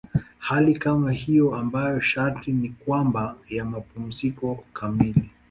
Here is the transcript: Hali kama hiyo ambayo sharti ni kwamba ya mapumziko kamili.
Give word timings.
Hali 0.39 0.73
kama 0.73 1.11
hiyo 1.11 1.55
ambayo 1.55 1.99
sharti 2.01 2.51
ni 2.51 2.69
kwamba 2.69 3.35
ya 3.49 3.65
mapumziko 3.65 4.63
kamili. 4.73 5.29